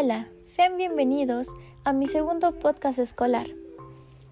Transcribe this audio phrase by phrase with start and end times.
[0.00, 1.48] Hola, sean bienvenidos
[1.82, 3.48] a mi segundo podcast escolar.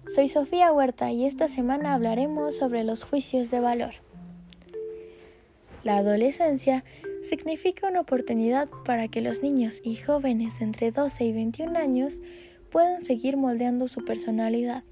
[0.07, 3.95] Soy Sofía Huerta y esta semana hablaremos sobre los juicios de valor.
[5.83, 6.85] La adolescencia
[7.21, 12.21] significa una oportunidad para que los niños y jóvenes entre 12 y 21 años
[12.71, 14.85] puedan seguir moldeando su personalidad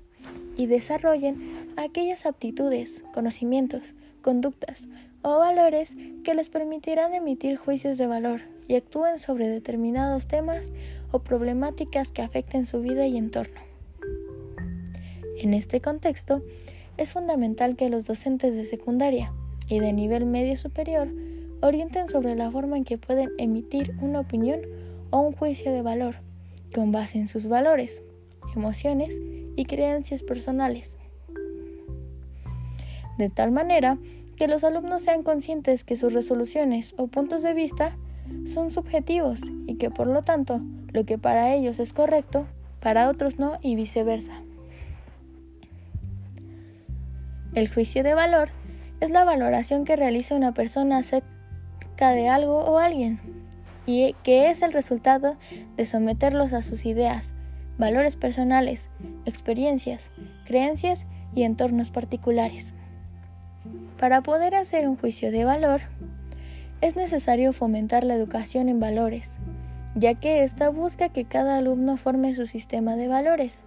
[0.57, 4.89] y desarrollen aquellas aptitudes, conocimientos, conductas
[5.25, 10.71] o valores que les permitirán emitir juicios de valor y actúen sobre determinados temas
[11.11, 13.59] o problemáticas que afecten su vida y entorno.
[15.39, 16.43] En este contexto,
[16.97, 19.33] es fundamental que los docentes de secundaria
[19.67, 21.07] y de nivel medio superior
[21.59, 24.59] orienten sobre la forma en que pueden emitir una opinión
[25.09, 26.17] o un juicio de valor
[26.71, 28.03] con base en sus valores,
[28.55, 29.19] emociones
[29.55, 30.97] y creencias personales.
[33.17, 33.97] De tal manera
[34.35, 37.95] que los alumnos sean conscientes que sus resoluciones o puntos de vista
[38.45, 40.61] son subjetivos y que por lo tanto
[40.91, 42.45] lo que para ellos es correcto,
[42.79, 44.33] para otros no y viceversa.
[47.53, 48.49] El juicio de valor
[48.99, 53.19] es la valoración que realiza una persona acerca de algo o alguien
[53.85, 55.37] y que es el resultado
[55.77, 57.33] de someterlos a sus ideas,
[57.77, 58.89] valores personales,
[59.25, 60.11] experiencias,
[60.45, 62.73] creencias y entornos particulares.
[63.99, 65.81] Para poder hacer un juicio de valor,
[66.81, 69.37] es necesario fomentar la educación en valores,
[69.95, 73.63] ya que ésta busca que cada alumno forme su sistema de valores,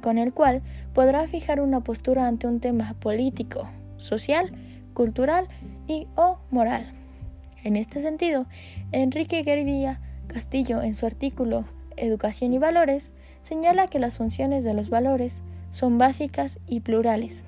[0.00, 0.62] con el cual
[0.94, 4.52] podrá fijar una postura ante un tema político, social,
[4.94, 5.48] cultural
[5.86, 6.92] y o moral.
[7.62, 8.46] En este sentido,
[8.92, 14.90] Enrique Guervilla Castillo, en su artículo Educación y Valores, señala que las funciones de los
[14.90, 17.44] valores son básicas y plurales,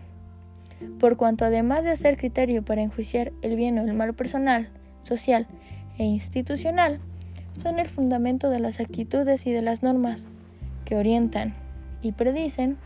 [0.99, 4.69] por cuanto además de ser criterio para enjuiciar el bien o el mal personal,
[5.03, 5.47] social
[5.99, 7.01] e institucional
[7.61, 10.27] son el fundamento de las actitudes y de las normas
[10.85, 11.55] que orientan
[12.03, 12.79] y predicen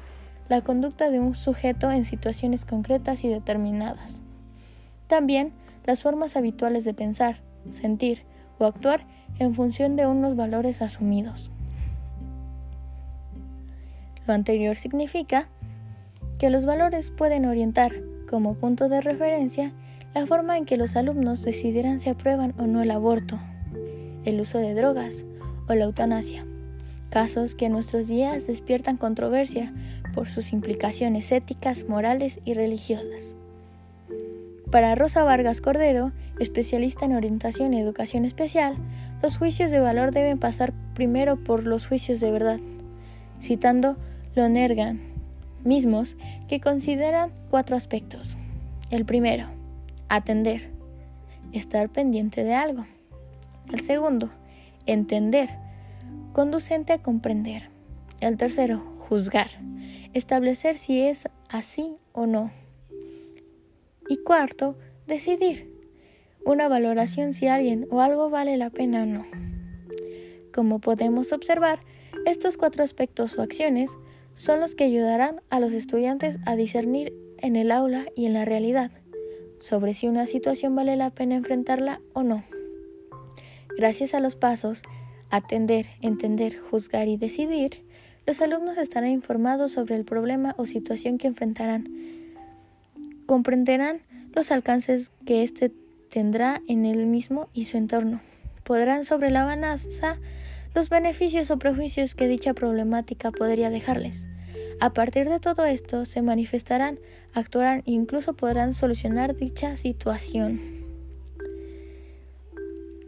[0.49, 4.23] la conducta de un sujeto en situaciones concretas y determinadas.
[5.07, 5.53] También
[5.85, 8.23] las formas habituales de pensar, sentir
[8.59, 9.07] o actuar
[9.39, 11.51] en función de unos valores asumidos.
[14.27, 15.49] Lo anterior significa
[16.43, 19.73] que los valores pueden orientar como punto de referencia
[20.13, 23.39] la forma en que los alumnos decidirán si aprueban o no el aborto,
[24.25, 25.25] el uso de drogas
[25.69, 26.45] o la eutanasia,
[27.11, 29.73] casos que en nuestros días despiertan controversia
[30.15, 33.37] por sus implicaciones éticas, morales y religiosas.
[34.73, 36.11] Para Rosa Vargas Cordero,
[36.41, 38.75] especialista en orientación y educación especial,
[39.23, 42.59] los juicios de valor deben pasar primero por los juicios de verdad,
[43.41, 43.97] citando
[44.35, 45.12] Lonergan,
[45.65, 46.17] mismos
[46.49, 48.37] que consideran cuatro aspectos.
[48.91, 49.47] El primero,
[50.09, 50.71] atender,
[51.53, 52.85] estar pendiente de algo.
[53.73, 54.31] El segundo,
[54.87, 55.51] entender,
[56.33, 57.71] conducente a comprender.
[58.21, 59.51] El tercero, juzgar,
[60.13, 62.51] establecer si es así o no.
[64.09, 65.73] Y cuarto, decidir,
[66.45, 69.27] una valoración si alguien o algo vale la pena o no.
[70.53, 71.81] Como podemos observar,
[72.27, 73.91] estos cuatro aspectos o acciones
[74.35, 78.45] son los que ayudarán a los estudiantes a discernir en el aula y en la
[78.45, 78.91] realidad
[79.63, 82.43] sobre si una situación vale la pena enfrentarla o no.
[83.77, 84.83] Gracias a los pasos
[85.31, 87.85] atender, entender, juzgar y decidir,
[88.27, 91.89] los alumnos estarán informados sobre el problema o situación que enfrentarán.
[93.25, 94.03] Comprenderán
[94.35, 95.73] los alcances que éste
[96.11, 98.21] tendrá en él mismo y su entorno.
[98.65, 100.19] Podrán sobre la balanza
[100.75, 104.27] los beneficios o prejuicios que dicha problemática podría dejarles.
[104.81, 106.99] A partir de todo esto se manifestarán,
[107.35, 110.61] actuarán e incluso podrán solucionar dicha situación.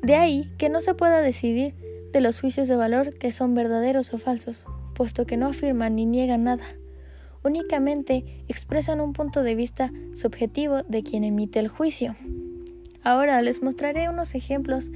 [0.03, 1.75] De ahí que no se pueda decidir
[2.13, 6.07] de los juicios de valor que son verdaderos o falsos, puesto que no afirman ni
[6.07, 6.65] niegan nada,
[7.43, 12.15] únicamente expresan un punto de vista subjetivo de quien emite el juicio.
[13.03, 14.91] Ahora les mostraré unos ejemplos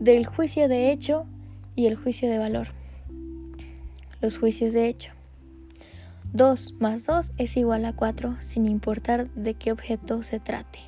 [0.00, 1.26] del juicio de hecho
[1.74, 2.68] y el juicio de valor.
[4.20, 5.10] Los juicios de hecho.
[6.32, 10.78] 2 más 2 es igual a 4 sin importar de qué objeto se trate.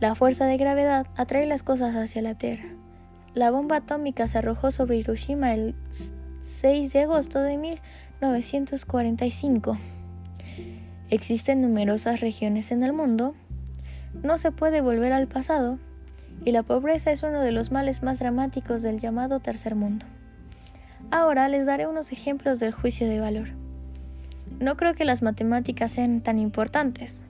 [0.00, 2.70] La fuerza de gravedad atrae las cosas hacia la Tierra.
[3.34, 5.74] La bomba atómica se arrojó sobre Hiroshima el
[6.40, 9.76] 6 de agosto de 1945.
[11.10, 13.34] Existen numerosas regiones en el mundo.
[14.22, 15.78] No se puede volver al pasado.
[16.44, 20.06] Y la pobreza es uno de los males más dramáticos del llamado tercer mundo.
[21.10, 23.48] Ahora les daré unos ejemplos del juicio de valor.
[24.60, 27.24] No creo que las matemáticas sean tan importantes.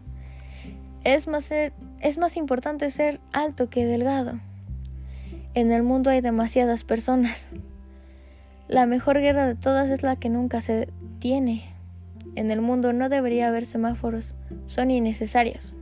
[1.04, 4.40] Es más, es más importante ser alto que delgado.
[5.54, 7.48] En el mundo hay demasiadas personas.
[8.68, 11.64] La mejor guerra de todas es la que nunca se tiene.
[12.34, 14.34] En el mundo no debería haber semáforos,
[14.66, 15.74] son innecesarios.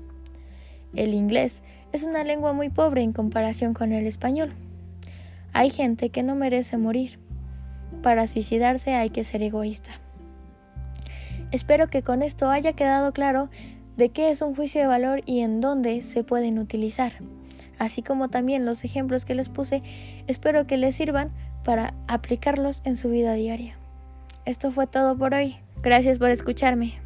[0.95, 4.55] El inglés es una lengua muy pobre en comparación con el español.
[5.53, 7.19] Hay gente que no merece morir.
[8.03, 9.91] Para suicidarse hay que ser egoísta.
[11.51, 13.51] Espero que con esto haya quedado claro
[13.97, 17.13] de qué es un juicio de valor y en dónde se pueden utilizar.
[17.79, 19.83] Así como también los ejemplos que les puse,
[20.27, 21.31] espero que les sirvan
[21.63, 23.77] para aplicarlos en su vida diaria.
[24.47, 25.57] Esto fue todo por hoy.
[25.83, 27.02] Gracias por escucharme.